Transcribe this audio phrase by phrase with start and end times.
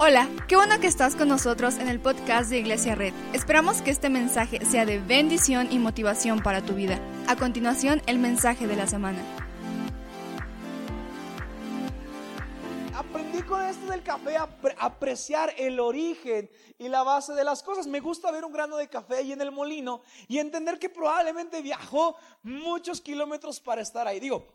[0.00, 3.12] Hola, qué bueno que estás con nosotros en el podcast de Iglesia Red.
[3.32, 7.00] Esperamos que este mensaje sea de bendición y motivación para tu vida.
[7.26, 9.18] A continuación, el mensaje de la semana.
[12.94, 17.64] Aprendí con esto del café a apre- apreciar el origen y la base de las
[17.64, 17.88] cosas.
[17.88, 21.60] Me gusta ver un grano de café ahí en el molino y entender que probablemente
[21.60, 24.20] viajó muchos kilómetros para estar ahí.
[24.20, 24.46] Digo,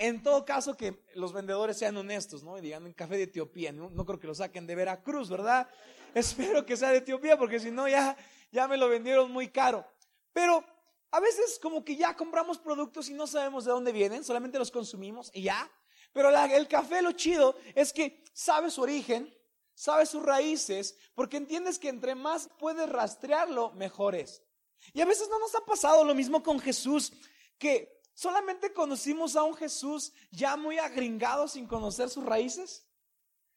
[0.00, 2.56] en todo caso que los vendedores sean honestos, ¿no?
[2.56, 5.68] Y digan en café de Etiopía, no, creo que lo saquen de Veracruz, ¿verdad?
[6.14, 8.16] Espero que sea de Etiopía porque si no ya,
[8.50, 9.86] ya me lo vendieron muy caro.
[10.32, 10.64] Pero
[11.10, 14.70] a veces como que ya compramos productos y no sabemos de dónde vienen, solamente los
[14.70, 15.70] consumimos y ya.
[16.14, 19.32] Pero el café lo chido es que sabe su origen,
[19.74, 24.42] sabe sus raíces, porque entiendes que entre más puedes rastrearlo, mejor es.
[24.94, 27.12] Y a veces no nos ha pasado lo mismo con Jesús,
[27.58, 32.86] que solamente conocimos a un Jesús ya muy agringado sin conocer sus raíces,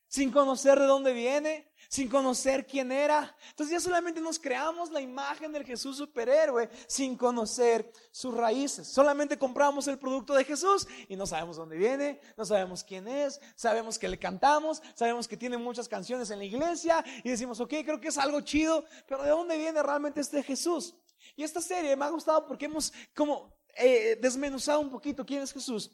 [0.07, 3.35] sin conocer de dónde viene, sin conocer quién era.
[3.49, 8.87] Entonces ya solamente nos creamos la imagen del Jesús superhéroe sin conocer sus raíces.
[8.87, 13.41] Solamente compramos el producto de Jesús y no sabemos dónde viene, no sabemos quién es,
[13.57, 17.73] sabemos que le cantamos, sabemos que tiene muchas canciones en la iglesia y decimos, ok,
[17.83, 20.95] creo que es algo chido, pero ¿de dónde viene realmente este Jesús?
[21.35, 25.53] Y esta serie me ha gustado porque hemos como eh, desmenuzado un poquito quién es
[25.53, 25.91] Jesús.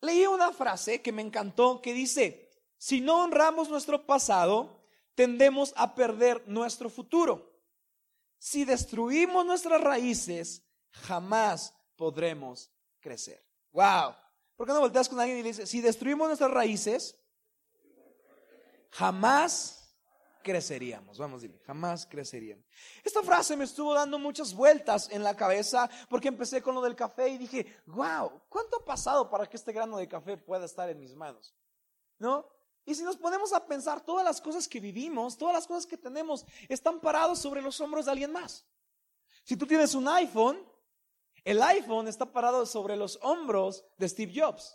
[0.00, 4.82] Leí una frase que me encantó que dice, si no honramos nuestro pasado,
[5.14, 7.50] tendemos a perder nuestro futuro.
[8.38, 13.44] Si destruimos nuestras raíces, jamás podremos crecer.
[13.72, 14.14] Wow.
[14.56, 17.16] ¿Por qué no volteas con alguien y le dices, si destruimos nuestras raíces,
[18.90, 19.79] jamás
[20.42, 21.18] creceríamos?
[21.18, 22.64] Vamos, dile, jamás creceríamos.
[23.04, 26.96] Esta frase me estuvo dando muchas vueltas en la cabeza porque empecé con lo del
[26.96, 30.88] café y dije, wow, ¿cuánto ha pasado para que este grano de café pueda estar
[30.88, 31.54] en mis manos?
[32.18, 32.46] ¿No?
[32.84, 35.96] Y si nos ponemos a pensar, todas las cosas que vivimos, todas las cosas que
[35.96, 38.66] tenemos, están parados sobre los hombros de alguien más.
[39.44, 40.58] Si tú tienes un iPhone,
[41.44, 44.74] el iPhone está parado sobre los hombros de Steve Jobs.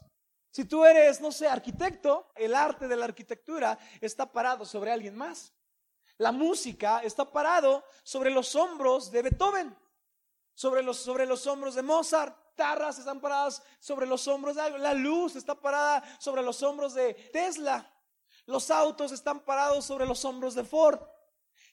[0.56, 5.14] Si tú eres, no sé, arquitecto, el arte de la arquitectura está parado sobre alguien
[5.14, 5.52] más.
[6.18, 9.78] La música está parado sobre los hombros de Beethoven,
[10.54, 12.56] sobre los, sobre los hombros de Mozart.
[12.56, 14.78] Tarras están paradas sobre los hombros de algo.
[14.78, 17.92] La luz está parada sobre los hombros de Tesla.
[18.46, 21.02] Los autos están parados sobre los hombros de Ford.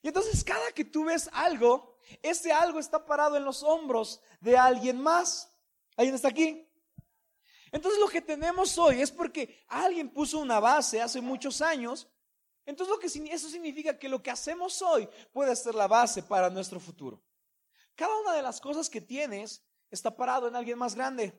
[0.03, 4.59] Y entonces cada que tú ves algo, ese algo está parado en los hombros de
[4.59, 5.53] alguien más.
[5.97, 6.69] ¿Alguien está aquí?
[7.72, 12.06] Entonces lo que tenemos hoy es porque alguien puso una base hace muchos años.
[12.66, 16.50] Entonces lo que eso significa que lo que hacemos hoy puede ser la base para
[16.50, 17.21] nuestro futuro.
[17.97, 21.34] Cada una de las cosas que tienes está parado en alguien más grande,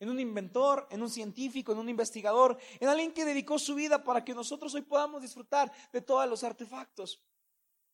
[0.00, 4.02] en un inventor, en un científico, en un investigador, en alguien que dedicó su vida
[4.02, 7.22] para que nosotros hoy podamos disfrutar de todos los artefactos.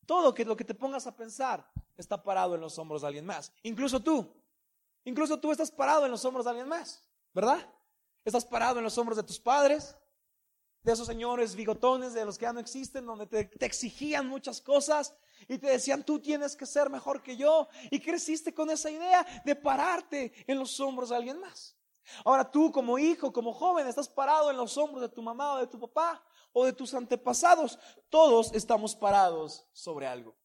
[0.07, 3.51] Todo lo que te pongas a pensar está parado en los hombros de alguien más.
[3.61, 4.27] Incluso tú.
[5.05, 7.03] Incluso tú estás parado en los hombros de alguien más,
[7.33, 7.73] ¿verdad?
[8.25, 9.95] Estás parado en los hombros de tus padres,
[10.83, 14.61] de esos señores bigotones, de los que ya no existen, donde te, te exigían muchas
[14.61, 15.13] cosas
[15.47, 17.67] y te decían, tú tienes que ser mejor que yo.
[17.91, 21.75] Y creciste con esa idea de pararte en los hombros de alguien más.
[22.25, 25.57] Ahora tú como hijo, como joven, estás parado en los hombros de tu mamá o
[25.57, 26.23] de tu papá
[26.53, 27.77] o de tus antepasados.
[28.09, 30.35] Todos estamos parados sobre algo.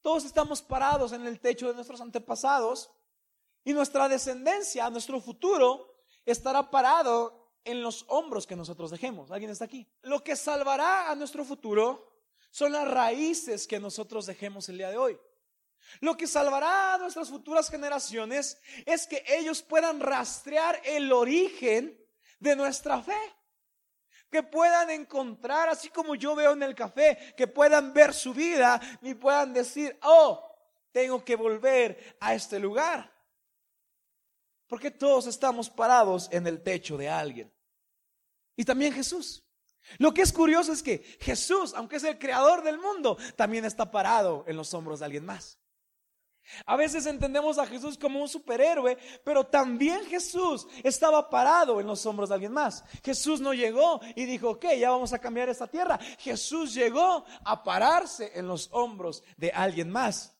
[0.00, 2.90] Todos estamos parados en el techo de nuestros antepasados
[3.64, 5.97] y nuestra descendencia, nuestro futuro,
[6.32, 9.30] estará parado en los hombros que nosotros dejemos.
[9.30, 9.86] ¿Alguien está aquí?
[10.02, 12.08] Lo que salvará a nuestro futuro
[12.50, 15.18] son las raíces que nosotros dejemos el día de hoy.
[16.00, 21.98] Lo que salvará a nuestras futuras generaciones es que ellos puedan rastrear el origen
[22.38, 23.18] de nuestra fe.
[24.30, 28.78] Que puedan encontrar, así como yo veo en el café, que puedan ver su vida
[29.00, 30.54] y puedan decir, oh,
[30.92, 33.17] tengo que volver a este lugar.
[34.68, 37.52] Porque todos estamos parados en el techo de alguien.
[38.56, 39.44] Y también Jesús.
[39.96, 43.90] Lo que es curioso es que Jesús, aunque es el creador del mundo, también está
[43.90, 45.58] parado en los hombros de alguien más.
[46.64, 52.04] A veces entendemos a Jesús como un superhéroe, pero también Jesús estaba parado en los
[52.06, 52.84] hombros de alguien más.
[53.04, 55.98] Jesús no llegó y dijo, ok, ya vamos a cambiar esta tierra.
[56.18, 60.34] Jesús llegó a pararse en los hombros de alguien más.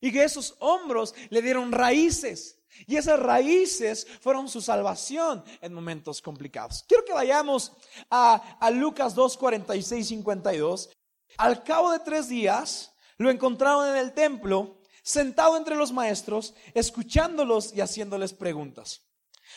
[0.00, 2.59] Y que esos hombros le dieron raíces.
[2.86, 6.84] Y esas raíces fueron su salvación en momentos complicados.
[6.86, 7.72] Quiero que vayamos
[8.10, 10.90] a, Lucas 2, 46, 52.
[11.36, 17.74] Al cabo de tres días, lo encontraron en el templo, sentado entre los maestros, escuchándolos
[17.74, 19.02] y haciéndoles preguntas.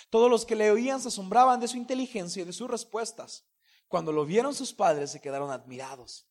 [0.09, 3.45] Todos los que le oían se asombraban de su inteligencia y de sus respuestas.
[3.87, 6.27] Cuando lo vieron sus padres se quedaron admirados.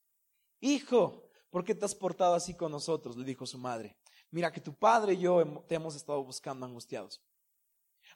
[0.61, 3.17] Hijo, ¿por qué te has portado así con nosotros?
[3.17, 3.97] Le dijo su madre.
[4.33, 7.21] Mira que tu padre y yo te hemos estado buscando angustiados.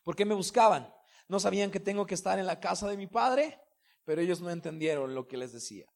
[0.03, 0.93] ¿Por qué me buscaban?
[1.29, 3.61] ¿No sabían que tengo que estar en la casa de mi padre?
[4.05, 5.87] Pero ellos no entendieron lo que les decía.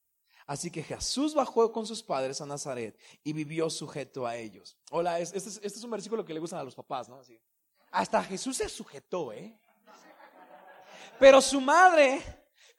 [0.47, 4.77] Así que Jesús bajó con sus padres a Nazaret y vivió sujeto a ellos.
[4.91, 7.17] Hola, este es, este es un versículo que le gustan a los papás, ¿no?
[7.17, 7.41] Así.
[7.91, 9.59] Hasta Jesús se sujetó, ¿eh?
[11.19, 12.23] Pero su madre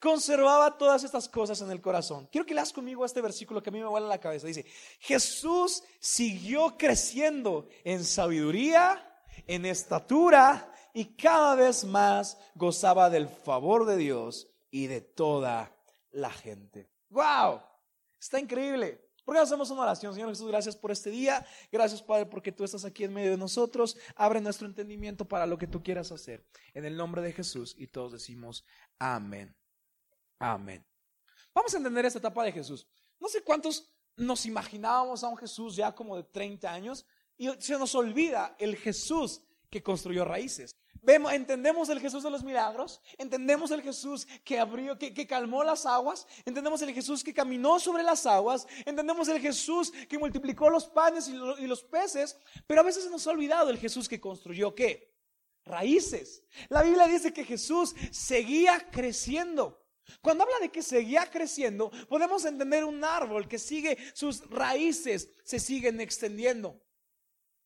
[0.02, 2.28] conservaba todas estas cosas en el corazón.
[2.32, 4.48] Quiero que leas conmigo este versículo que a mí me vuela la cabeza.
[4.48, 4.66] Dice,
[5.00, 9.08] Jesús siguió creciendo en sabiduría,
[9.46, 15.78] en estatura y cada vez más gozaba del favor de Dios y de toda
[16.10, 16.90] la gente.
[17.10, 17.62] ¡Wow!
[18.20, 19.08] Está increíble.
[19.24, 20.16] ¿Por qué hacemos una oración?
[20.16, 21.46] Señor Jesús, gracias por este día.
[21.72, 23.96] Gracias, Padre, porque tú estás aquí en medio de nosotros.
[24.16, 26.44] Abre nuestro entendimiento para lo que tú quieras hacer.
[26.74, 27.76] En el nombre de Jesús.
[27.78, 28.66] Y todos decimos
[28.98, 29.61] amén.
[30.42, 30.84] Amén.
[31.54, 32.88] Vamos a entender esta etapa de Jesús.
[33.20, 37.06] No sé cuántos nos imaginábamos a un Jesús ya como de 30 años
[37.38, 40.76] y se nos olvida el Jesús que construyó raíces.
[41.04, 45.86] Vemos, entendemos el Jesús de los milagros, entendemos el Jesús que abrió, que, calmó las
[45.86, 50.88] aguas, entendemos el Jesús que caminó sobre las aguas, entendemos el Jesús que multiplicó los
[50.88, 54.20] panes y, y los peces, pero a veces se nos ha olvidado el Jesús que
[54.20, 55.12] construyó qué?
[55.66, 56.44] Raíces.
[56.70, 59.82] La Biblia dice que Jesús seguía creciendo.
[60.22, 65.60] Cuando habla de que seguía creciendo, podemos entender un árbol que sigue sus raíces, se
[65.60, 66.82] siguen extendiendo.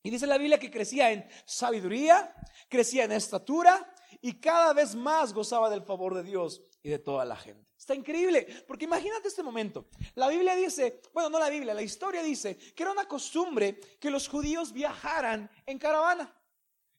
[0.03, 2.35] Y dice la Biblia que crecía en sabiduría,
[2.69, 3.91] crecía en estatura
[4.21, 7.65] y cada vez más gozaba del favor de Dios y de toda la gente.
[7.77, 9.88] Está increíble, porque imagínate este momento.
[10.15, 14.09] La Biblia dice, bueno, no la Biblia, la historia dice que era una costumbre que
[14.09, 16.34] los judíos viajaran en caravana.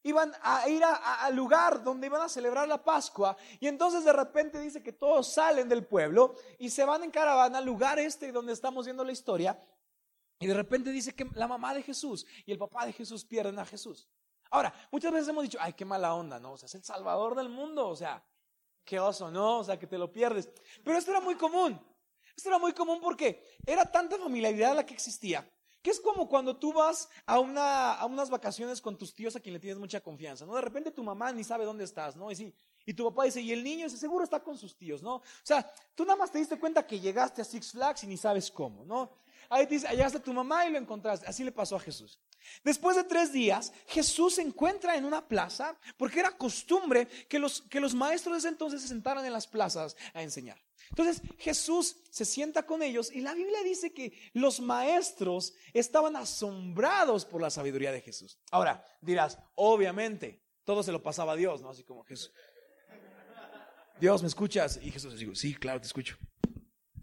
[0.07, 4.61] Iban a ir al lugar donde iban a celebrar la Pascua y entonces de repente
[4.61, 8.53] dice que todos salen del pueblo y se van en caravana al lugar este donde
[8.53, 9.61] estamos viendo la historia
[10.39, 13.59] y de repente dice que la mamá de Jesús y el papá de Jesús pierden
[13.59, 14.09] a Jesús.
[14.53, 16.53] Ahora, muchas veces hemos dicho, ay, qué mala onda, ¿no?
[16.53, 18.25] O sea, es el salvador del mundo, o sea,
[18.85, 19.59] qué oso, ¿no?
[19.59, 20.49] O sea, que te lo pierdes.
[20.85, 21.85] Pero esto era muy común.
[22.37, 25.51] Esto era muy común porque era tanta familiaridad la que existía,
[25.87, 29.41] que es como cuando tú vas a, una, a unas vacaciones con tus tíos a
[29.41, 30.57] quien le tienes mucha confianza, ¿no?
[30.57, 32.29] De repente tu mamá ni sabe dónde estás, ¿no?
[32.29, 32.53] Y sí,
[32.85, 35.15] y tu papá dice, y el niño dice, seguro está con sus tíos, ¿no?
[35.15, 38.17] O sea, tú nada más te diste cuenta que llegaste a Six Flags y ni
[38.17, 39.13] sabes cómo, ¿no?
[39.49, 41.25] Ahí dice, llegaste a tu mamá y lo encontraste.
[41.29, 42.19] Así le pasó a Jesús.
[42.65, 47.63] Después de tres días, Jesús se encuentra en una plaza, porque era costumbre que los,
[47.63, 50.59] que los maestros de ese entonces se sentaran en las plazas a enseñar.
[50.91, 57.25] Entonces Jesús se sienta con ellos y la Biblia dice que los maestros estaban asombrados
[57.25, 58.39] por la sabiduría de Jesús.
[58.51, 61.71] Ahora dirás, obviamente, todo se lo pasaba a Dios, ¿no?
[61.71, 62.33] Así como Jesús.
[64.01, 64.79] Dios, ¿me escuchas?
[64.83, 66.19] Y Jesús dijo, sí, claro, te escucho.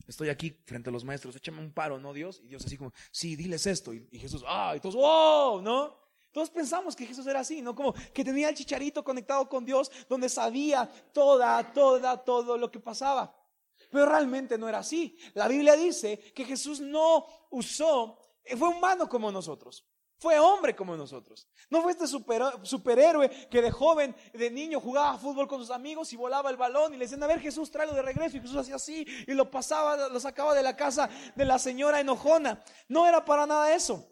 [0.07, 2.41] Estoy aquí frente a los maestros, échame un paro, ¿no, Dios?
[2.43, 3.93] Y Dios así como, sí, diles esto.
[3.93, 5.97] Y, Jesús, ah, y todos, wow, ¿no?
[6.31, 7.73] Todos pensamos que Jesús era así, ¿no?
[7.73, 12.79] Como que tenía el chicharito conectado con Dios, donde sabía toda, toda, todo lo que
[12.79, 13.33] pasaba.
[13.93, 15.15] Pero realmente no era así.
[15.35, 18.19] La Biblia dice que Jesús no usó,
[18.57, 19.87] fue humano como nosotros.
[20.17, 21.47] Fue hombre como nosotros.
[21.69, 26.15] No fue este superhéroe que de joven, de niño, jugaba fútbol con sus amigos y
[26.15, 28.37] volaba el balón y le decían, a ver Jesús, tráelo de regreso.
[28.37, 31.99] Y Jesús hacía así y lo pasaba, lo sacaba de la casa de la señora
[31.99, 32.63] enojona.
[32.87, 34.09] No era para nada eso.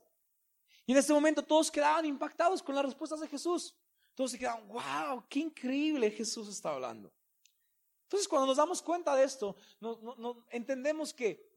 [0.86, 3.76] Y en este momento todos quedaban impactados con las respuestas de Jesús.
[4.14, 7.12] Todos se quedaban, wow, qué increíble Jesús está hablando.
[8.12, 9.56] Entonces cuando nos damos cuenta de esto,
[10.50, 11.50] entendemos que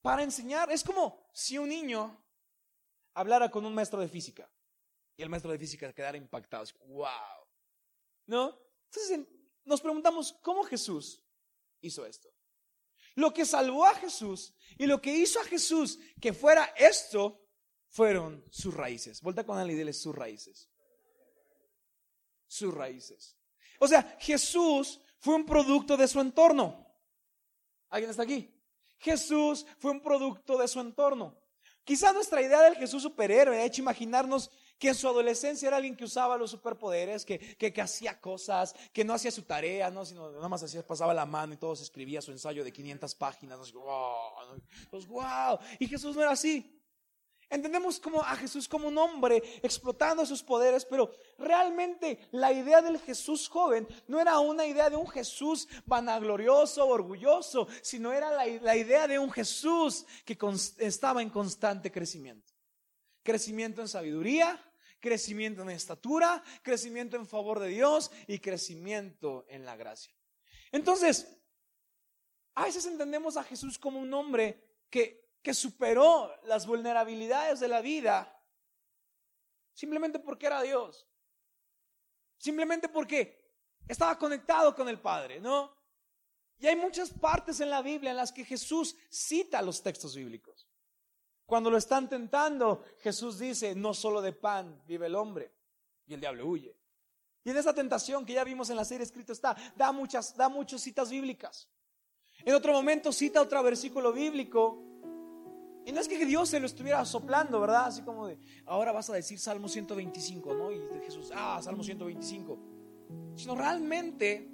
[0.00, 2.24] para enseñar es como si un niño
[3.12, 4.48] hablara con un maestro de física
[5.16, 6.64] y el maestro de física quedara impactado.
[6.84, 7.08] ¡Wow!
[8.26, 8.56] ¿No?
[8.84, 9.26] Entonces
[9.64, 11.24] nos preguntamos, ¿cómo Jesús
[11.80, 12.32] hizo esto?
[13.16, 17.44] Lo que salvó a Jesús y lo que hizo a Jesús que fuera esto
[17.88, 19.20] fueron sus raíces.
[19.22, 20.70] Vuelta con él y dile sus raíces.
[22.46, 23.36] Sus raíces.
[23.80, 26.86] O sea, Jesús fue un producto de su entorno.
[27.88, 28.48] ¿Alguien está aquí?
[28.98, 31.36] Jesús fue un producto de su entorno.
[31.82, 35.96] Quizá nuestra idea del Jesús superhéroe ha hecho imaginarnos que en su adolescencia era alguien
[35.96, 40.04] que usaba los superpoderes, que, que, hacía cosas, que no hacía su tarea, ¿no?
[40.04, 43.14] sino nada más hacía, pasaba la mano y todo se escribía su ensayo de 500
[43.16, 43.58] páginas.
[44.92, 45.06] pues.
[45.80, 46.75] Y Jesús no era así.
[47.48, 52.98] Entendemos como a Jesús como un hombre explotando sus poderes, pero realmente la idea del
[52.98, 58.76] Jesús joven no era una idea de un Jesús vanaglorioso, orgulloso, sino era la, la
[58.76, 60.36] idea de un Jesús que
[60.78, 62.52] estaba en constante crecimiento.
[63.22, 64.60] Crecimiento en sabiduría,
[64.98, 70.12] crecimiento en estatura, crecimiento en favor de Dios y crecimiento en la gracia.
[70.72, 71.28] Entonces,
[72.56, 77.80] a veces entendemos a Jesús como un hombre que, que superó las vulnerabilidades de la
[77.80, 78.36] vida
[79.74, 81.06] simplemente porque era Dios.
[82.36, 83.54] Simplemente porque
[83.86, 85.72] estaba conectado con el Padre, ¿no?
[86.58, 90.66] Y hay muchas partes en la Biblia en las que Jesús cita los textos bíblicos.
[91.44, 95.54] Cuando lo están tentando, Jesús dice, no solo de pan vive el hombre,
[96.08, 96.76] y el diablo huye.
[97.44, 100.48] Y en esa tentación que ya vimos en la serie escrito está, da muchas, da
[100.48, 101.70] muchas citas bíblicas.
[102.44, 104.82] En otro momento cita otro versículo bíblico.
[105.86, 107.86] Y no es que Dios se lo estuviera soplando, ¿verdad?
[107.86, 110.72] Así como de, ahora vas a decir Salmo 125, ¿no?
[110.72, 112.58] Y Jesús, ah, Salmo 125.
[113.36, 114.50] Sino realmente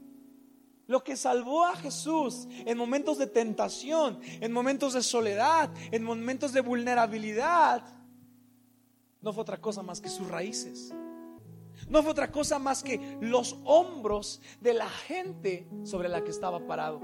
[0.86, 6.52] lo que salvó a Jesús en momentos de tentación, en momentos de soledad, en momentos
[6.52, 7.82] de vulnerabilidad,
[9.22, 10.92] no fue otra cosa más que sus raíces.
[11.88, 16.66] No fue otra cosa más que los hombros de la gente sobre la que estaba
[16.66, 17.00] parado.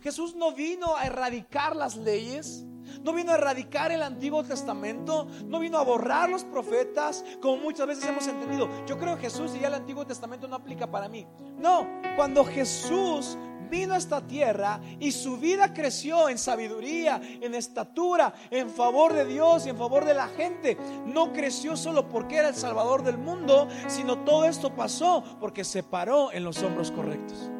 [0.00, 2.64] Jesús no vino a erradicar las leyes,
[3.02, 7.86] no vino a erradicar el Antiguo Testamento, no vino a borrar los profetas, como muchas
[7.86, 8.68] veces hemos entendido.
[8.86, 11.26] Yo creo que Jesús y ya el Antiguo Testamento no aplica para mí.
[11.58, 13.36] No, cuando Jesús
[13.72, 19.24] vino a esta tierra y su vida creció en sabiduría, en estatura, en favor de
[19.24, 20.76] Dios y en favor de la gente.
[21.06, 25.82] No creció solo porque era el Salvador del mundo, sino todo esto pasó porque se
[25.82, 27.50] paró en los hombros correctos.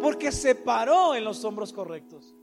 [0.00, 2.34] Porque se paró en los hombros correctos.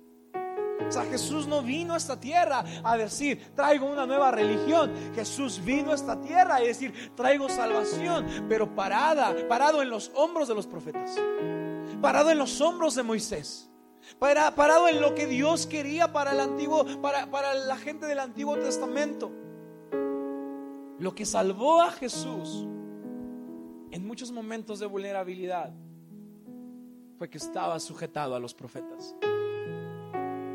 [0.91, 4.91] O sea, Jesús no vino a esta tierra a decir, traigo una nueva religión.
[5.15, 10.49] Jesús vino a esta tierra a decir, traigo salvación, pero parada, parado en los hombros
[10.49, 11.17] de los profetas.
[12.01, 13.71] Parado en los hombros de Moisés.
[14.19, 18.57] parado en lo que Dios quería para el antiguo, para, para la gente del Antiguo
[18.57, 19.31] Testamento.
[20.99, 22.67] Lo que salvó a Jesús
[23.91, 25.73] en muchos momentos de vulnerabilidad
[27.17, 29.15] fue que estaba sujetado a los profetas.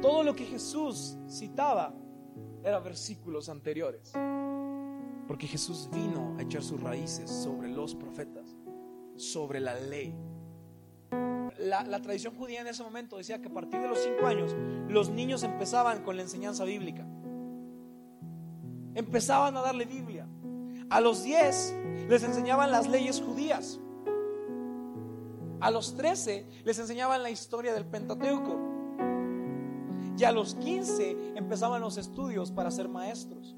[0.00, 1.94] Todo lo que Jesús citaba
[2.62, 4.12] eran versículos anteriores.
[5.26, 8.56] Porque Jesús vino a echar sus raíces sobre los profetas,
[9.16, 10.14] sobre la ley.
[11.58, 14.54] La, la, tradición judía en ese momento decía que a partir de los cinco años
[14.88, 17.06] los niños empezaban con la enseñanza bíblica.
[18.94, 20.28] Empezaban a darle Biblia.
[20.90, 21.74] A los diez
[22.08, 23.80] les enseñaban las leyes judías.
[25.60, 28.75] A los trece les enseñaban la historia del Pentateuco.
[30.16, 33.56] Y a los 15 empezaban los estudios para ser maestros.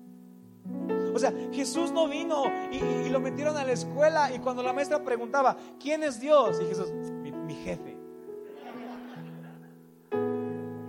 [1.15, 5.03] O sea, Jesús no vino y, lo metieron a la escuela y cuando la maestra
[5.03, 6.61] preguntaba, ¿quién es Dios?
[6.63, 7.97] Y Jesús, mi, jefe.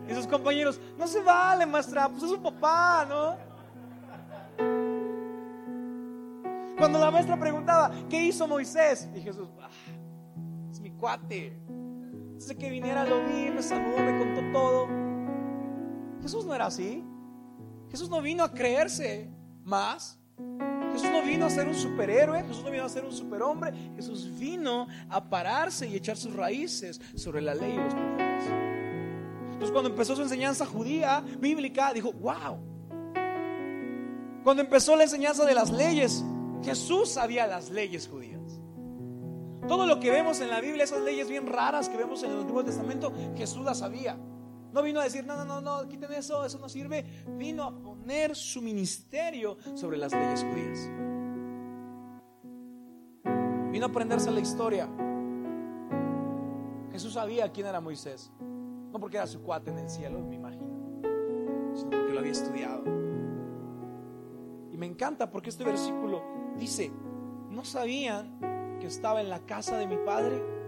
[0.07, 3.37] Y sus compañeros, no se vale, maestra, pues es su papá, ¿no?
[6.77, 9.09] Cuando la maestra preguntaba, ¿qué hizo Moisés?
[9.15, 9.69] Y Jesús, ah,
[10.71, 11.57] es mi cuate.
[12.35, 15.08] Desde que viniera lo vi, me saludó, me contó todo.
[16.21, 17.03] Jesús no era así.
[17.89, 19.29] Jesús no vino a creerse
[19.63, 20.19] más.
[20.93, 24.29] Jesús no vino a ser un superhéroe, Jesús no vino a ser un superhombre, Jesús
[24.37, 28.43] vino a pararse y echar sus raíces sobre la ley y los profetas.
[29.45, 32.57] Entonces cuando empezó su enseñanza judía, bíblica, dijo, wow.
[34.43, 36.23] Cuando empezó la enseñanza de las leyes,
[36.63, 38.39] Jesús sabía las leyes judías.
[39.67, 42.39] Todo lo que vemos en la Biblia, esas leyes bien raras que vemos en el
[42.39, 44.17] Antiguo Testamento, Jesús las sabía.
[44.71, 47.03] No vino a decir, no, no, no, no, quiten eso, eso no sirve.
[47.37, 50.89] Vino a poner su ministerio sobre las leyes judías.
[53.71, 54.87] Vino a aprenderse la historia.
[56.91, 58.31] Jesús sabía quién era Moisés.
[58.91, 61.01] No porque era su cuate en el cielo, me imagino,
[61.75, 62.83] sino porque lo había estudiado.
[64.71, 66.23] Y me encanta porque este versículo
[66.57, 66.91] dice,
[67.49, 70.58] ¿no sabían que estaba en la casa de mi padre?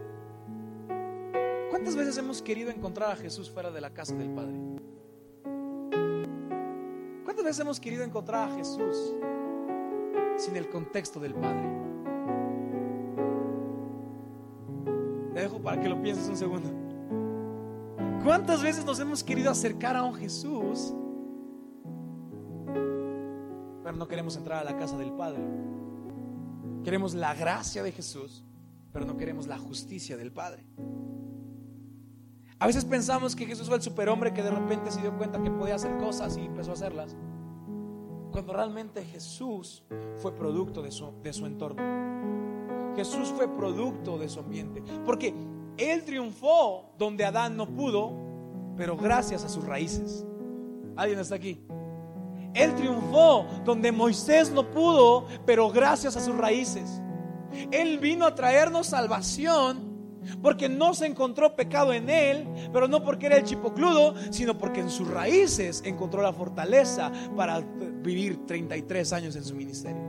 [1.81, 4.55] ¿Cuántas veces hemos querido encontrar a Jesús fuera de la casa del Padre?
[7.23, 9.15] ¿Cuántas veces hemos querido encontrar a Jesús
[10.37, 11.67] sin el contexto del Padre?
[15.33, 16.69] Te dejo para que lo pienses un segundo.
[18.23, 20.93] ¿Cuántas veces nos hemos querido acercar a un Jesús,
[23.83, 25.41] pero no queremos entrar a la casa del Padre?
[26.83, 28.43] Queremos la gracia de Jesús,
[28.93, 30.63] pero no queremos la justicia del Padre.
[32.61, 35.49] A veces pensamos que Jesús fue el superhombre que de repente se dio cuenta que
[35.49, 37.15] podía hacer cosas y empezó a hacerlas.
[38.31, 39.83] Cuando realmente Jesús
[40.17, 41.81] fue producto de su, de su entorno.
[42.95, 44.83] Jesús fue producto de su ambiente.
[45.03, 45.33] Porque
[45.75, 48.13] Él triunfó donde Adán no pudo,
[48.77, 50.23] pero gracias a sus raíces.
[50.95, 51.65] ¿Alguien está aquí?
[52.53, 57.01] Él triunfó donde Moisés no pudo, pero gracias a sus raíces.
[57.71, 59.90] Él vino a traernos salvación
[60.41, 64.81] Porque no se encontró pecado en él, pero no porque era el chipocludo, sino porque
[64.81, 70.01] en sus raíces encontró la fortaleza para vivir 33 años en su ministerio.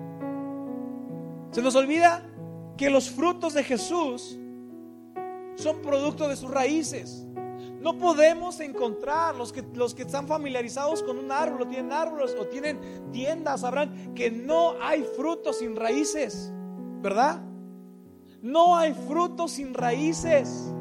[1.50, 2.24] Se nos olvida
[2.76, 4.38] que los frutos de Jesús
[5.56, 7.26] son producto de sus raíces.
[7.80, 12.34] No podemos encontrar los que, los que están familiarizados con un árbol, o tienen árboles
[12.38, 16.52] o tienen tiendas, sabrán que no hay frutos sin raíces,
[17.00, 17.42] ¿verdad?
[18.42, 20.72] No hay frutos sin raíces.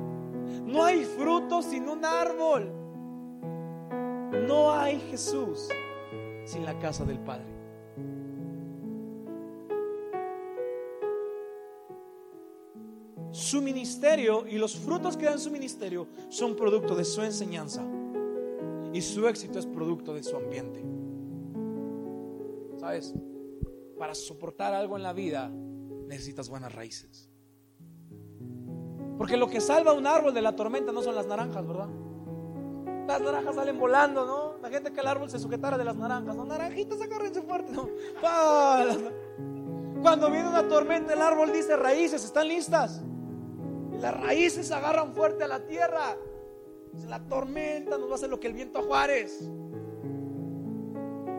[0.65, 2.72] No hay frutos sin un árbol.
[4.48, 5.70] No hay Jesús
[6.44, 7.46] sin la casa del Padre.
[13.32, 17.86] Su ministerio y los frutos que dan su ministerio son producto de su enseñanza.
[18.91, 20.84] Y su éxito es producto de su ambiente.
[22.80, 23.13] ¿Sabes?
[24.00, 25.50] Para soportar algo en la vida
[26.08, 27.30] necesitas buenas raíces.
[29.18, 31.89] Porque lo que salva un árbol de la tormenta no son las naranjas, ¿verdad?
[33.08, 34.58] Las naranjas salen volando, ¿no?
[34.62, 36.46] La gente que el árbol se sujetara de las naranjas, ¿no?
[36.46, 37.89] Naranjitas, agárrense fuerte, ¿no?
[40.01, 43.01] Cuando viene una tormenta, el árbol dice raíces, ¿están listas?
[44.00, 46.18] Las raíces agarran fuerte a la tierra.
[47.08, 49.41] La tormenta nos va a hacer lo que el viento a Juárez.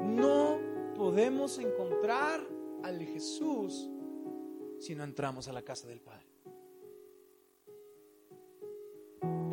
[0.07, 0.59] No
[0.95, 2.41] podemos encontrar
[2.85, 3.89] al Jesús
[4.79, 6.32] si no entramos a la casa del Padre.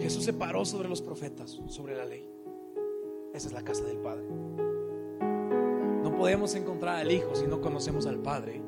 [0.09, 2.27] Jesús se paró sobre los profetas, sobre la ley.
[3.31, 4.25] Esa es la casa del Padre.
[6.01, 8.59] No podemos encontrar al Hijo si no conocemos al Padre.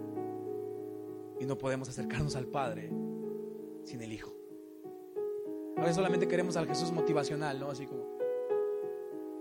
[1.39, 2.91] Y no podemos acercarnos al Padre
[3.85, 4.31] sin el Hijo.
[5.77, 7.71] A veces solamente queremos al Jesús motivacional, ¿no?
[7.71, 8.03] Así como,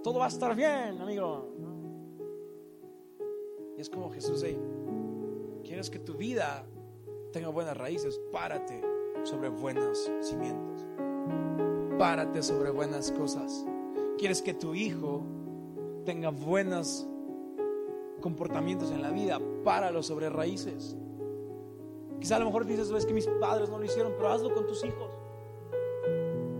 [0.02, 1.50] todo va a estar bien, amigo.
[3.76, 4.58] Y es como Jesús, hey,
[5.64, 6.66] quieres que tu vida
[7.30, 8.80] tenga buenas raíces, párate
[9.22, 10.86] sobre buenos cimientos.
[12.00, 13.66] Párate sobre buenas cosas.
[14.16, 15.22] Quieres que tu hijo
[16.06, 17.06] tenga buenos
[18.22, 20.96] comportamientos en la vida, páralo sobre raíces.
[22.18, 24.66] Quizá a lo mejor dices, es que mis padres no lo hicieron, pero hazlo con
[24.66, 25.10] tus hijos.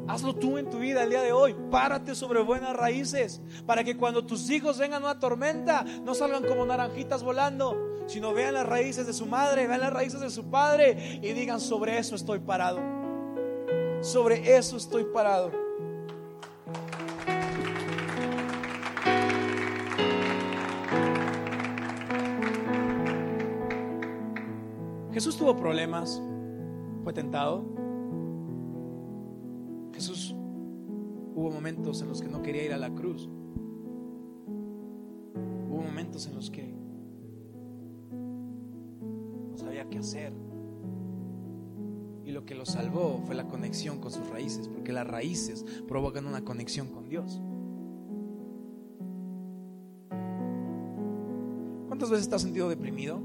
[0.09, 1.57] Hazlo tú en tu vida el día de hoy.
[1.71, 6.67] Párate sobre buenas raíces para que cuando tus hijos vengan una tormenta no salgan como
[6.67, 11.19] naranjitas volando, sino vean las raíces de su madre, vean las raíces de su padre
[11.23, 13.00] y digan sobre eso estoy parado.
[14.01, 15.51] Sobre eso estoy parado.
[25.13, 26.23] Jesús tuvo problemas,
[27.05, 27.63] fue tentado.
[29.93, 30.35] Jesús
[31.35, 33.29] hubo momentos en los que no quería ir a la cruz.
[35.69, 36.75] Hubo momentos en los que
[39.51, 40.50] no sabía qué hacer.
[42.31, 46.27] Y lo que lo salvó fue la conexión con sus raíces, porque las raíces provocan
[46.27, 47.43] una conexión con Dios.
[51.89, 53.21] ¿Cuántas veces te has sentido deprimido,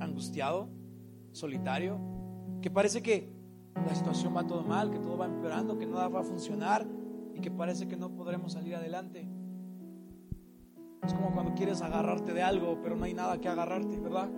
[0.00, 0.68] angustiado?
[1.30, 1.98] solitario,
[2.60, 3.28] que parece que
[3.74, 6.86] la situación va todo mal, que todo va empeorando, que nada va a funcionar
[7.34, 9.28] y que parece que no podremos salir adelante.
[11.04, 14.28] Es como cuando quieres agarrarte de algo, pero no hay nada que agarrarte, ¿verdad?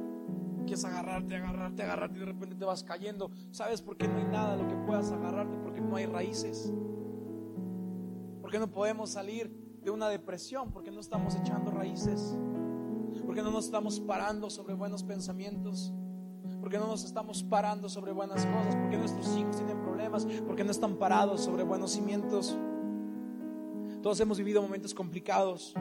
[0.67, 3.31] Quieres agarrarte, agarrarte, agarrarte y de repente te vas cayendo.
[3.51, 5.57] ¿Sabes por qué no hay nada a lo que puedas agarrarte?
[5.59, 6.73] Porque no hay raíces.
[8.43, 9.51] Porque no podemos salir
[9.83, 10.73] de una depresión?
[10.73, 12.37] Porque no estamos echando raíces.
[13.25, 15.95] Porque no nos estamos parando sobre buenos pensamientos
[16.61, 20.71] porque no nos estamos parando sobre buenas cosas, porque nuestros hijos tienen problemas, porque no
[20.71, 22.57] están parados sobre buenos cimientos.
[24.03, 25.75] Todos hemos vivido momentos complicados,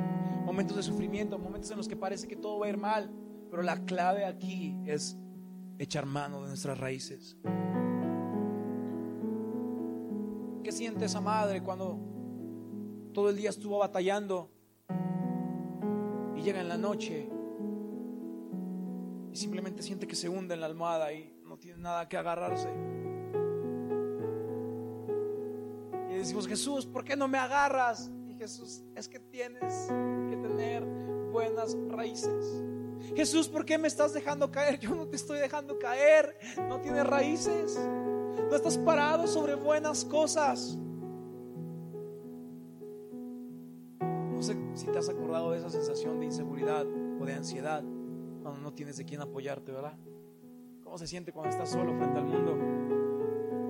[0.45, 3.09] momentos de sufrimiento, momentos en los que parece que todo va a ir mal,
[3.55, 5.17] pero la clave aquí es
[5.79, 7.37] echar mano de nuestras raíces.
[10.61, 11.97] ¿Qué siente esa madre cuando
[13.13, 14.51] todo el día estuvo batallando
[16.35, 17.29] y llega en la noche
[19.31, 22.67] y simplemente siente que se hunde en la almohada y no tiene nada que agarrarse.
[26.11, 28.11] Y decimos, Jesús, ¿por qué no me agarras?
[28.27, 29.87] Y Jesús, es que tienes
[30.29, 30.83] que tener
[31.31, 32.65] buenas raíces.
[33.15, 34.79] Jesús, ¿por qué me estás dejando caer?
[34.81, 36.37] Yo no te estoy dejando caer.
[36.67, 37.79] No tienes raíces.
[38.49, 40.77] No estás parado sobre buenas cosas.
[43.99, 47.83] No sé si te has acordado de esa sensación de inseguridad o de ansiedad
[48.41, 49.97] cuando no tienes de quién apoyarte, ¿verdad?
[50.83, 52.57] ¿Cómo se siente cuando estás solo frente al mundo?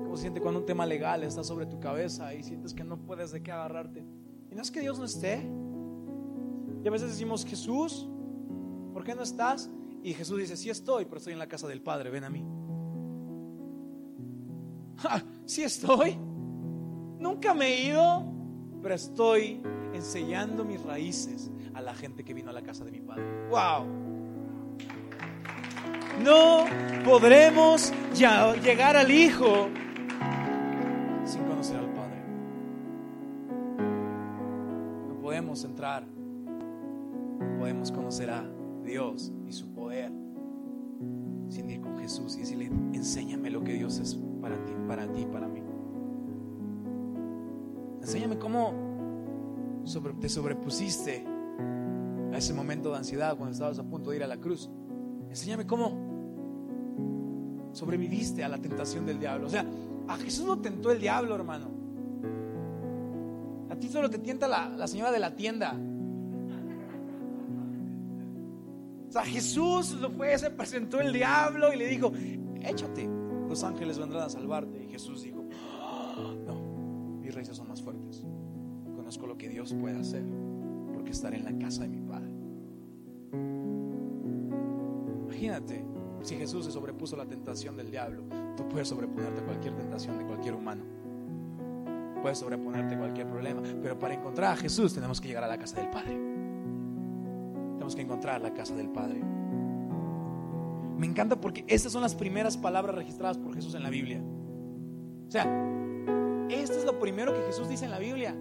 [0.04, 2.98] ¿Cómo se siente cuando un tema legal está sobre tu cabeza y sientes que no
[2.98, 4.04] puedes de qué agarrarte?
[4.52, 5.48] Y no es que Dios no esté.
[6.84, 8.10] Y a veces decimos, Jesús,
[8.96, 9.70] ¿por qué no estás?
[10.04, 12.46] Y Jesús dice, sí estoy, pero estoy en la casa del Padre, ven a mí.
[15.46, 16.18] sí estoy.
[17.20, 18.24] Nunca me he ido,
[18.82, 19.62] pero estoy
[19.94, 23.26] enseñando mis raíces a la gente que vino a la casa de mi padre.
[23.50, 23.86] ¡Wow!
[26.24, 26.64] No
[27.04, 29.68] podremos ya llegar al Hijo
[31.26, 32.24] sin conocer al Padre.
[35.10, 36.06] No podemos entrar,
[37.60, 38.55] podemos conocer a
[38.86, 40.12] Dios y su poder
[41.50, 45.26] sin ir con Jesús y decirle, enséñame lo que Dios es para ti, para ti,
[45.26, 45.62] para mí.
[48.02, 48.74] Enséñame cómo
[50.20, 51.26] te sobrepusiste
[52.32, 54.70] a ese momento de ansiedad cuando estabas a punto de ir a la cruz.
[55.30, 56.16] Enséñame cómo
[57.74, 59.48] sobreviviste a la tentación del diablo.
[59.48, 59.66] O sea,
[60.08, 61.70] a Jesús no tentó el diablo, hermano.
[63.70, 65.76] A ti solo te tienta la, señora de la tienda.
[69.24, 72.12] Jesús lo fue, se presentó el diablo y le dijo,
[72.62, 73.08] échate,
[73.48, 74.84] los ángeles vendrán a salvarte.
[74.84, 75.44] Y Jesús dijo,
[76.46, 78.24] no, mis raíces son más fuertes.
[78.96, 80.26] Conozco lo que Dios puede hacer
[80.94, 82.32] porque estaré en la casa de mi Padre.
[85.26, 85.86] Imagínate,
[86.24, 88.24] si Jesús se sobrepuso a la tentación del diablo,
[88.58, 90.84] tú puedes sobreponerte a cualquier tentación de cualquier humano.
[92.22, 93.62] Puedes sobreponerte a cualquier problema.
[93.82, 96.35] Pero para encontrar a Jesús tenemos que llegar a la casa del Padre.
[97.86, 99.22] Tenemos que encontrar la casa del Padre.
[100.98, 104.24] Me encanta porque estas son las primeras palabras registradas por Jesús en la Biblia.
[105.28, 105.44] O sea,
[106.50, 108.36] esto es lo primero que Jesús dice en la Biblia.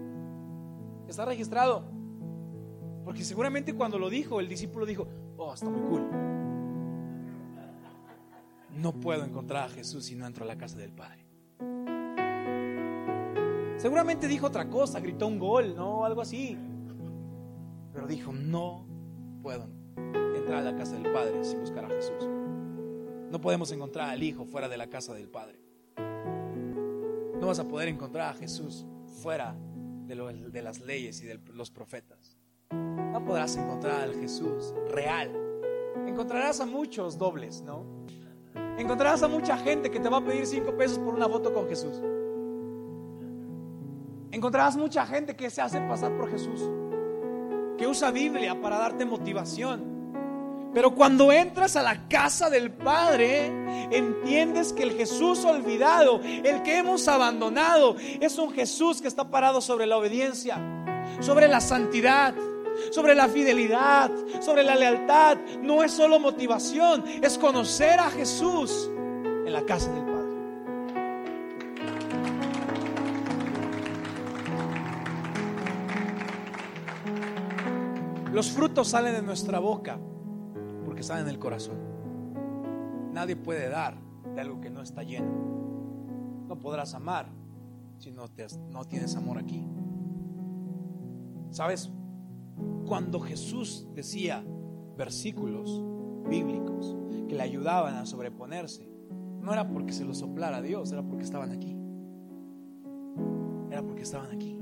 [1.07, 1.83] Está registrado.
[3.03, 6.09] Porque seguramente cuando lo dijo, el discípulo dijo, oh, está muy cool
[8.75, 11.25] no puedo encontrar a Jesús si no entro a la casa del Padre.
[13.77, 16.03] Seguramente dijo otra cosa, gritó un gol, ¿no?
[16.03, 16.57] Algo así.
[17.93, 18.85] Pero dijo, no
[19.45, 19.69] puedo
[20.35, 22.27] entrar a la casa del Padre sin buscar a Jesús.
[23.29, 25.59] No podemos encontrar al Hijo fuera de la casa del Padre.
[27.39, 28.87] No vas a poder encontrar a Jesús
[29.21, 29.55] fuera
[30.07, 30.15] de,
[30.51, 32.39] de las leyes y de los profetas.
[32.71, 35.31] No podrás encontrar al Jesús real.
[36.07, 37.85] Encontrarás a muchos dobles, ¿no?
[38.79, 41.69] encontrarás a mucha gente que te va a pedir cinco pesos por una foto con
[41.69, 42.01] Jesús.
[44.31, 46.67] Encontrarás mucha gente que se hace pasar por Jesús,
[47.77, 49.95] que usa Biblia para darte motivación.
[50.73, 53.45] Pero cuando entras a la casa del Padre,
[53.91, 59.61] entiendes que el Jesús olvidado, el que hemos abandonado, es un Jesús que está parado
[59.61, 60.57] sobre la obediencia,
[61.21, 62.35] sobre la santidad,
[62.91, 64.11] sobre la fidelidad,
[64.41, 65.37] sobre la lealtad.
[65.61, 68.89] No es solo motivación, es conocer a Jesús
[69.45, 70.14] en la casa del Padre.
[78.35, 79.97] Los frutos salen de nuestra boca
[80.83, 81.77] porque salen del corazón.
[83.13, 83.97] Nadie puede dar
[84.35, 86.43] de algo que no está lleno.
[86.45, 87.29] No podrás amar
[87.97, 89.65] si no, tienes amor aquí.
[91.49, 91.89] ¿Sabes?
[92.85, 94.45] Cuando Jesús decía
[94.97, 95.81] versículos
[96.27, 96.93] bíblicos
[97.29, 98.85] que le ayudaban a sobreponerse,
[99.39, 101.73] no era porque se lo soplara Dios, era porque estaban aquí.
[103.71, 104.59] Era porque estaban aquí.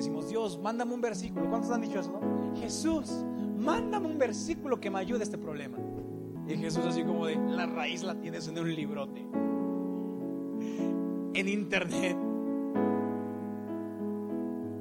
[0.00, 1.48] Decimos, Dios, mándame un versículo.
[1.48, 2.18] ¿Cuántos han dicho eso?
[2.56, 3.24] Jesús,
[3.58, 5.78] mándame un versículo que me ayude a este problema.
[6.48, 9.26] Y Jesús así como de, la raíz la tienes en un librote.
[11.34, 12.16] En internet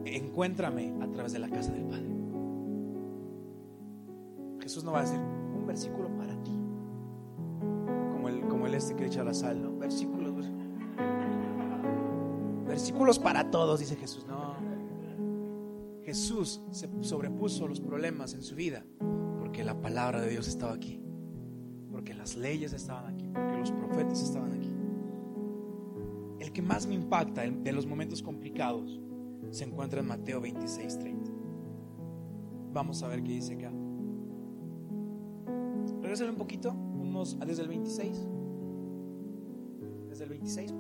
[0.05, 2.09] encuéntrame a través de la casa del Padre.
[4.61, 6.51] Jesús no va a decir un versículo para ti,
[8.11, 9.77] como el, como el este que echa la sal, ¿no?
[9.77, 10.49] Versículos,
[12.67, 14.25] versículos para todos, dice Jesús.
[14.27, 14.48] No,
[16.09, 18.83] Jesús se sobrepuso los problemas en su vida
[19.37, 20.99] porque la palabra de Dios estaba aquí,
[21.91, 24.73] porque las leyes estaban aquí, porque los profetas estaban aquí.
[26.39, 28.99] El que más me impacta de los momentos complicados
[29.51, 31.31] se encuentra en Mateo 26, 30.
[32.73, 33.71] Vamos a ver qué dice acá.
[36.01, 38.27] Regresale un poquito, unos desde el 26.
[40.09, 40.73] Desde el 26,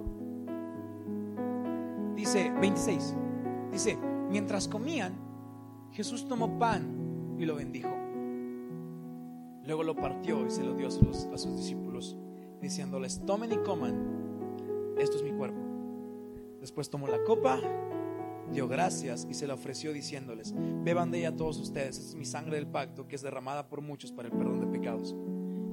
[2.15, 3.15] Dice 26.
[3.71, 5.13] Dice, mientras comían,
[5.91, 7.89] Jesús tomó pan y lo bendijo.
[9.65, 12.17] Luego lo partió y se lo dio a sus, discípulos,
[12.61, 15.59] diciéndoles, tomen y coman, esto es mi cuerpo.
[16.59, 17.59] Después tomó la copa
[18.51, 22.25] dio gracias y se la ofreció diciéndoles, beban de ella todos ustedes, esta es mi
[22.25, 25.15] sangre del pacto que es derramada por muchos para el perdón de pecados.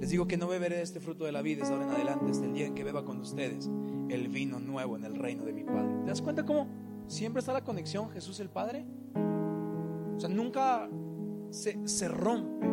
[0.00, 2.30] Les digo que no beberé de este fruto de la vida desde ahora en adelante,
[2.30, 3.70] hasta el día en que beba con ustedes
[4.10, 6.02] el vino nuevo en el reino de mi Padre.
[6.04, 6.66] ¿Te das cuenta cómo
[7.06, 8.84] siempre está la conexión Jesús el Padre?
[10.16, 10.88] O sea, nunca
[11.50, 12.66] se, se rompe.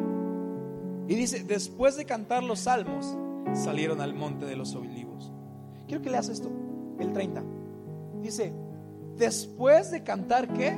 [1.07, 3.17] Y dice, después de cantar los salmos,
[3.53, 5.31] salieron al monte de los olivos.
[5.87, 6.49] Quiero que leas esto,
[6.99, 7.43] el 30.
[8.21, 8.53] Dice,
[9.17, 10.73] después de cantar, ¿qué?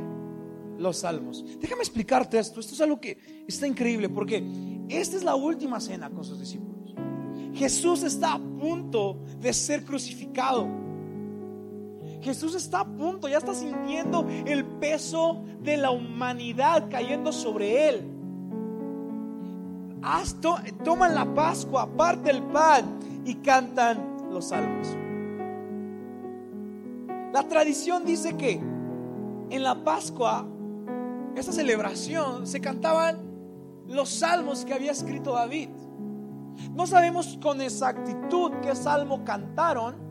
[0.78, 1.46] Los salmos.
[1.60, 2.60] Déjame explicarte esto.
[2.60, 4.44] Esto es algo que está increíble porque
[4.90, 6.96] esta es la última cena con sus discípulos.
[7.54, 10.68] Jesús está a punto de ser crucificado.
[12.26, 18.12] Jesús está a punto, ya está sintiendo el peso de la humanidad cayendo sobre él.
[20.84, 24.88] toman la Pascua, aparte el pan y cantan los salmos.
[27.32, 30.48] La tradición dice que en la Pascua,
[31.36, 33.20] esa celebración, se cantaban
[33.88, 35.70] los salmos que había escrito David.
[36.74, 40.05] No sabemos con exactitud qué salmo cantaron,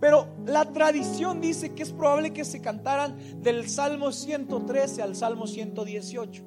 [0.00, 5.46] pero la tradición dice que es probable que se cantaran del Salmo 113 al Salmo
[5.46, 6.44] 118.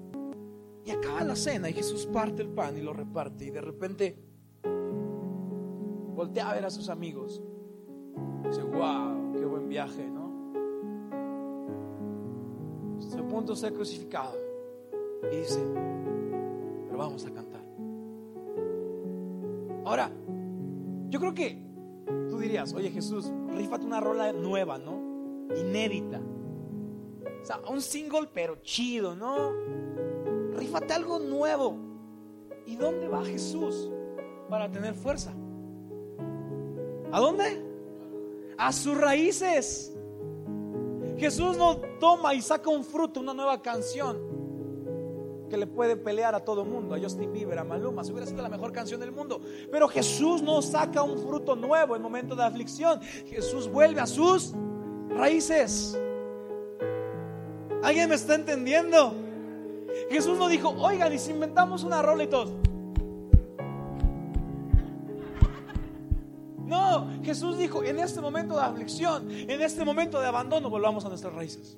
[0.86, 4.18] Y acaba la cena y Jesús parte el pan y lo reparte y de repente
[6.14, 7.42] voltea a ver a sus amigos.
[8.44, 10.24] Dice, wow, qué buen viaje, ¿no?
[13.14, 14.36] A punto de ser crucificado.
[15.32, 15.64] Y dice,
[16.88, 17.62] pero vamos a cantar.
[19.86, 20.12] Ahora,
[21.10, 21.73] yo creo que
[22.30, 25.48] tú dirías, oye Jesús, rífate una rola nueva, ¿no?
[25.56, 26.22] Inédita.
[27.42, 29.52] O sea, un single pero chido, ¿no?
[30.56, 31.78] Rífate algo nuevo.
[32.66, 33.90] ¿Y dónde va Jesús
[34.50, 35.34] para tener fuerza?
[37.12, 37.74] ¿A dónde?
[38.58, 39.94] a sus raíces.
[41.18, 44.33] Jesús no toma y saca un fruto, una nueva canción
[45.54, 48.42] que le puede pelear a todo mundo, a Justin Bieber, a Maluma, si hubiera sido
[48.42, 49.40] la mejor canción del mundo.
[49.72, 53.00] Pero Jesús no saca un fruto nuevo en momento de aflicción.
[53.28, 54.56] Jesús vuelve a sus
[55.10, 55.96] raíces.
[57.84, 59.14] ¿Alguien me está entendiendo?
[60.10, 62.52] Jesús no dijo, oigan, y si inventamos una rola y todo.
[66.66, 71.10] No, Jesús dijo, en este momento de aflicción, en este momento de abandono, volvamos a
[71.10, 71.78] nuestras raíces.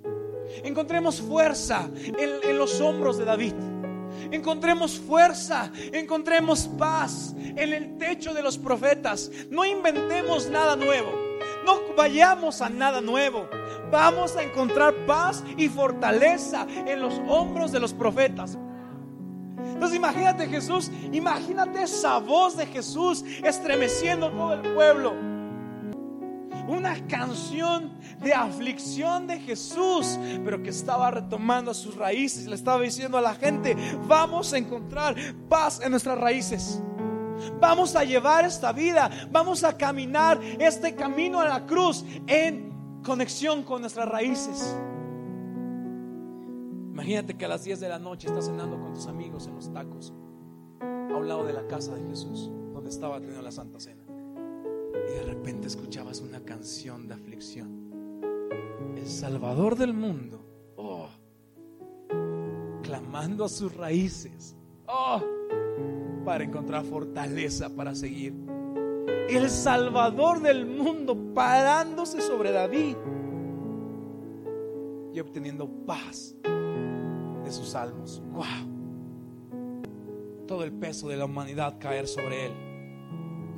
[0.64, 3.54] Encontremos fuerza en, los hombros de David.
[4.32, 9.32] Encontremos fuerza, encontremos paz en el techo de los profetas.
[9.50, 11.12] No inventemos nada nuevo.
[11.66, 13.50] No vayamos a nada nuevo.
[13.92, 18.58] Vamos a encontrar paz y fortaleza en los hombros de los profetas.
[19.58, 25.14] Entonces imagínate Jesús, imagínate esa voz de Jesús estremeciendo todo el pueblo.
[26.68, 27.92] Una canción
[28.26, 32.48] de aflicción de Jesús, pero que estaba retomando sus raíces.
[32.48, 35.16] Le estaba diciendo a la gente, vamos a encontrar
[35.48, 36.82] paz en nuestras raíces.
[37.62, 43.62] Vamos a llevar esta vida, vamos a caminar este camino a la cruz en conexión
[43.62, 44.76] con nuestras raíces.
[46.92, 49.72] Imagínate que a las 10 de la noche estás cenando con tus amigos en los
[49.72, 50.14] tacos,
[50.82, 54.02] a un lado de la casa de Jesús, donde estaba teniendo la Santa Cena.
[55.10, 57.75] Y de repente escuchabas una canción de aflicción.
[58.96, 60.46] El Salvador del mundo,
[60.78, 61.10] oh,
[62.82, 64.56] clamando a sus raíces,
[64.88, 65.22] oh,
[66.24, 68.34] para encontrar fortaleza para seguir.
[69.30, 72.96] El Salvador del mundo parándose sobre David
[75.14, 78.22] y obteniendo paz de sus salmos.
[78.32, 78.46] ¡Wow!
[80.48, 82.54] Todo el peso de la humanidad caer sobre él.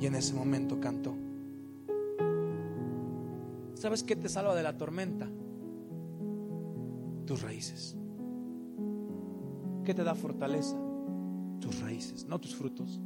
[0.00, 1.14] Y en ese momento cantó.
[3.78, 5.30] ¿Sabes qué te salva de la tormenta?
[7.26, 7.96] Tus raíces.
[9.84, 10.76] ¿Qué te da fortaleza?
[11.60, 13.00] Tus raíces, no tus frutos.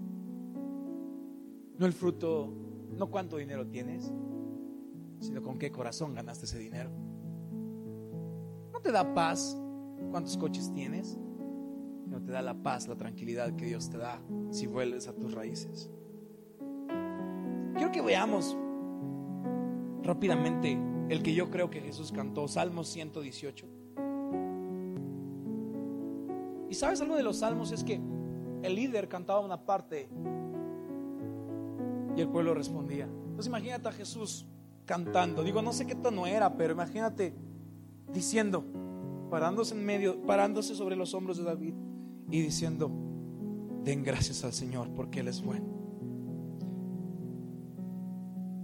[1.78, 2.50] No el fruto,
[2.96, 4.10] no cuánto dinero tienes,
[5.20, 6.88] sino con qué corazón ganaste ese dinero.
[8.72, 9.58] No te da paz
[10.10, 11.18] cuántos coches tienes,
[12.06, 15.34] no te da la paz, la tranquilidad que Dios te da si vuelves a tus
[15.34, 15.90] raíces.
[17.74, 18.56] Quiero que veamos
[20.02, 23.66] rápidamente el que yo creo que Jesús cantó, Salmos 118.
[26.68, 28.00] Y sabes algo de los salmos es que
[28.62, 30.08] el líder cantaba una parte
[32.16, 33.04] y el pueblo respondía.
[33.04, 34.46] Entonces imagínate a Jesús
[34.86, 35.42] cantando.
[35.42, 37.34] Digo, no sé qué tono era, pero imagínate
[38.12, 38.64] diciendo,
[39.30, 41.74] parándose en medio, parándose sobre los hombros de David
[42.30, 42.90] y diciendo,
[43.84, 45.81] den gracias al Señor porque Él es bueno.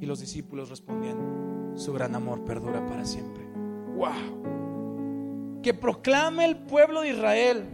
[0.00, 3.44] Y los discípulos respondían, su gran amor perdura para siempre.
[3.96, 5.60] ¡Wow!
[5.62, 7.64] Que proclame el pueblo de Israel.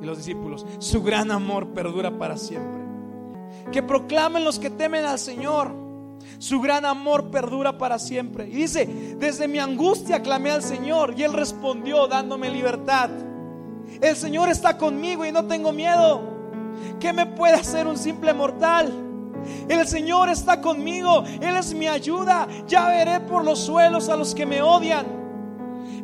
[0.00, 2.82] Y los discípulos, su gran amor perdura para siempre.
[3.72, 5.84] Que proclamen los que temen al Señor
[6.38, 8.48] su gran amor perdura para siempre.
[8.48, 13.10] Y dice, desde mi angustia clamé al Señor y Él respondió dándome libertad.
[14.00, 16.22] El Señor está conmigo y no tengo miedo.
[16.98, 19.03] ¿Qué me puede hacer un simple mortal?
[19.68, 22.46] El Señor está conmigo, Él es mi ayuda.
[22.66, 25.23] Ya veré por los suelos a los que me odian.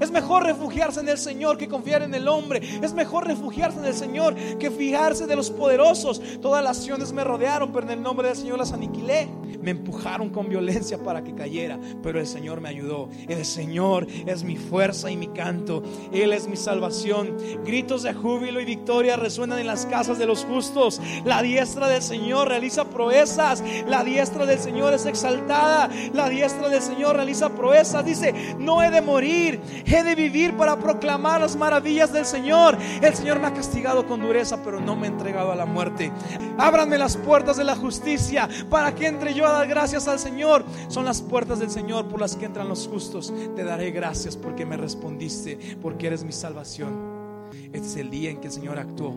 [0.00, 2.60] Es mejor refugiarse en el Señor que confiar en el hombre.
[2.82, 6.20] Es mejor refugiarse en el Señor que fijarse de los poderosos.
[6.40, 9.28] Todas las acciones me rodearon, pero en el nombre del Señor las aniquilé.
[9.60, 13.10] Me empujaron con violencia para que cayera, pero el Señor me ayudó.
[13.28, 15.82] El Señor es mi fuerza y mi canto.
[16.12, 17.36] Él es mi salvación.
[17.64, 21.00] Gritos de júbilo y victoria resuenan en las casas de los justos.
[21.26, 23.62] La diestra del Señor realiza proezas.
[23.86, 25.90] La diestra del Señor es exaltada.
[26.14, 28.04] La diestra del Señor realiza proezas.
[28.04, 29.60] Dice, no he de morir
[29.90, 32.78] He de vivir para proclamar las maravillas del Señor.
[33.02, 36.12] El Señor me ha castigado con dureza, pero no me ha entregado a la muerte.
[36.58, 40.64] Ábranme las puertas de la justicia para que entre yo a dar gracias al Señor.
[40.86, 43.34] Son las puertas del Señor por las que entran los justos.
[43.56, 47.50] Te daré gracias porque me respondiste, porque eres mi salvación.
[47.72, 49.12] Este es el día en que el Señor actuó.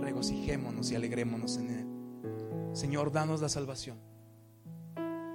[0.00, 1.86] Regocijémonos y alegrémonos en Él.
[2.72, 3.98] Señor, danos la salvación.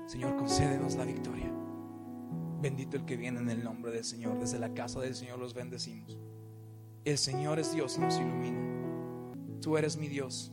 [0.07, 1.54] Señor, concédenos la victoria.
[2.65, 4.39] Bendito el que viene en el nombre del Señor.
[4.39, 6.17] Desde la casa del Señor los bendecimos.
[7.03, 8.59] El Señor es Dios y nos ilumina.
[9.61, 10.51] Tú eres mi Dios.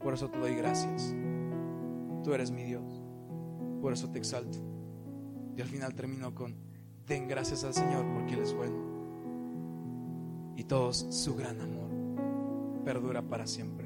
[0.00, 1.14] Por eso te doy gracias.
[2.24, 3.00] Tú eres mi Dios.
[3.80, 4.58] Por eso te exalto.
[5.56, 6.56] Y al final termino con,
[7.06, 10.54] den gracias al Señor porque Él es bueno.
[10.56, 13.79] Y todos su gran amor perdura para siempre.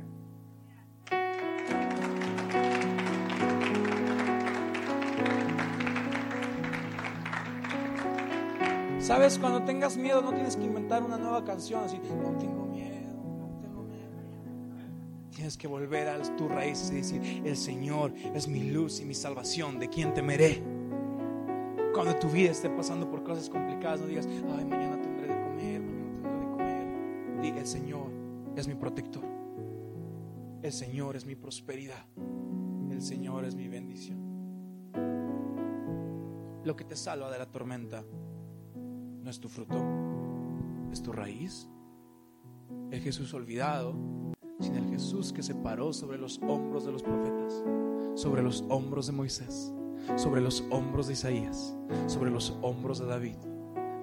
[9.05, 13.13] Sabes, cuando tengas miedo no tienes que inventar una nueva canción así, no tengo miedo,
[13.39, 14.09] no tengo miedo.
[15.31, 19.13] Tienes que volver a tus raíces y decir, el Señor es mi luz y mi
[19.13, 20.63] salvación, ¿de quién temeré?
[21.93, 25.83] Cuando tu vida esté pasando por cosas complicadas, no digas, ay, mañana tendré de comer,
[25.83, 27.43] mañana tendré de comer.
[27.43, 28.11] Di, el Señor
[28.57, 29.25] es mi protector.
[30.63, 32.07] El Señor es mi prosperidad.
[32.91, 34.19] El Señor es mi bendición.
[36.65, 38.03] Lo que te salva de la tormenta
[39.25, 39.83] no es tu fruto,
[40.93, 41.67] es tu raíz.
[42.91, 43.97] El Jesús olvidado,
[44.61, 47.65] sino el Jesús que se paró sobre los hombros de los profetas,
[48.15, 49.73] sobre los hombros de Moisés,
[50.17, 51.75] sobre los hombros de Isaías,
[52.07, 53.37] sobre los hombros de David,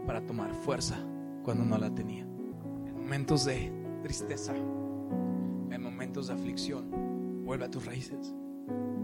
[0.08, 0.98] para tomar fuerza
[1.44, 2.24] cuando no la tenía.
[2.24, 8.34] En momentos de tristeza, en momentos de aflicción, vuelve a tus raíces,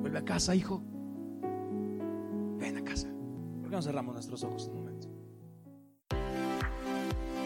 [0.02, 0.82] vuelve a casa, hijo.
[2.58, 3.08] Ven a casa.
[3.62, 4.72] ¿Por qué no cerramos nuestros ojos?